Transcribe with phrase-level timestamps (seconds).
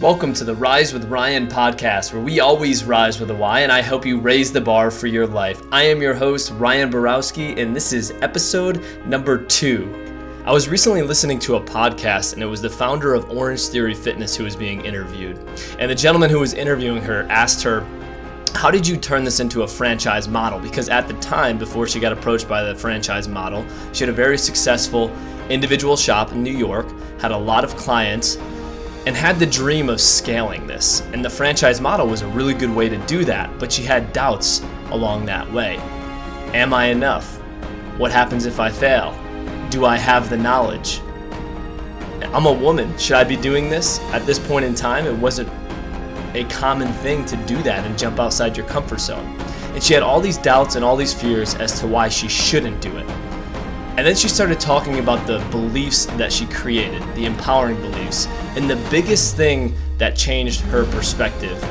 [0.00, 3.70] Welcome to the Rise with Ryan podcast, where we always rise with a Y, and
[3.70, 5.60] I help you raise the bar for your life.
[5.70, 10.42] I am your host, Ryan Borowski, and this is episode number two.
[10.46, 14.34] I was recently listening to a podcast, and it was the founder of Orangetheory Fitness
[14.34, 15.36] who was being interviewed.
[15.78, 17.86] And the gentleman who was interviewing her asked her,
[18.54, 20.58] how did you turn this into a franchise model?
[20.58, 24.14] Because at the time, before she got approached by the franchise model, she had a
[24.14, 25.14] very successful
[25.50, 26.86] individual shop in New York,
[27.20, 28.38] had a lot of clients,
[29.06, 31.00] and had the dream of scaling this.
[31.12, 34.12] And the franchise model was a really good way to do that, but she had
[34.12, 35.78] doubts along that way.
[36.52, 37.38] Am I enough?
[37.96, 39.18] What happens if I fail?
[39.70, 41.00] Do I have the knowledge?
[42.32, 42.96] I'm a woman.
[42.98, 43.98] Should I be doing this?
[44.12, 45.48] At this point in time, it wasn't
[46.34, 49.26] a common thing to do that and jump outside your comfort zone.
[49.74, 52.80] And she had all these doubts and all these fears as to why she shouldn't
[52.80, 53.06] do it.
[53.96, 58.26] And then she started talking about the beliefs that she created, the empowering beliefs.
[58.56, 61.62] And the biggest thing that changed her perspective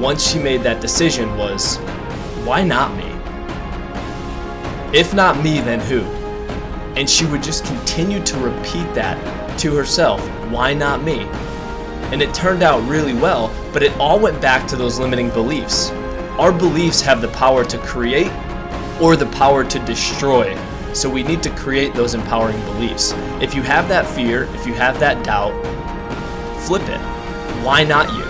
[0.00, 1.76] once she made that decision was
[2.44, 3.14] why not me?
[4.96, 6.00] If not me, then who?
[6.98, 11.20] And she would just continue to repeat that to herself why not me?
[12.10, 15.90] And it turned out really well, but it all went back to those limiting beliefs.
[16.38, 18.32] Our beliefs have the power to create
[19.00, 20.54] or the power to destroy
[20.98, 23.12] so we need to create those empowering beliefs.
[23.40, 25.52] If you have that fear, if you have that doubt,
[26.64, 27.00] flip it.
[27.64, 28.24] Why not you?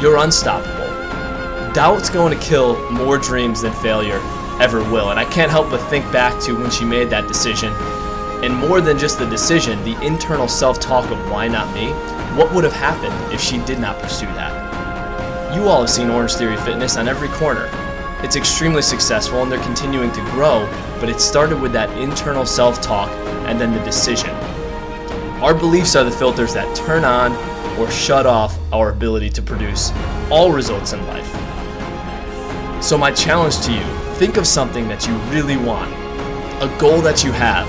[0.00, 0.88] You're unstoppable.
[1.74, 4.20] Doubt's going to kill more dreams than failure
[4.58, 5.10] ever will.
[5.10, 7.72] And I can't help but think back to when she made that decision.
[8.42, 11.90] And more than just the decision, the internal self talk of why not me?
[12.38, 15.54] What would have happened if she did not pursue that?
[15.54, 17.68] You all have seen Orangetheory Fitness on every corner.
[18.22, 20.68] It's extremely successful and they're continuing to grow,
[21.00, 23.10] but it started with that internal self talk
[23.48, 24.30] and then the decision.
[25.40, 27.32] Our beliefs are the filters that turn on
[27.78, 29.90] or shut off our ability to produce
[30.30, 31.26] all results in life.
[32.82, 33.84] So, my challenge to you
[34.16, 35.90] think of something that you really want,
[36.62, 37.66] a goal that you have,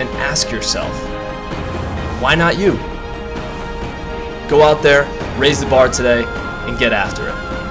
[0.00, 0.92] and ask yourself,
[2.20, 2.72] why not you?
[4.48, 5.04] Go out there,
[5.38, 7.63] raise the bar today, and get after it.